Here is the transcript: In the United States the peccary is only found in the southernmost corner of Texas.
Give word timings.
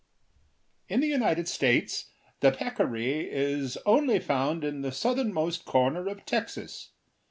In 0.89 0.99
the 0.99 1.07
United 1.07 1.47
States 1.47 2.09
the 2.39 2.51
peccary 2.51 3.29
is 3.31 3.77
only 3.85 4.17
found 4.17 4.63
in 4.63 4.81
the 4.81 4.91
southernmost 4.91 5.63
corner 5.65 6.07
of 6.07 6.25
Texas. 6.25 6.89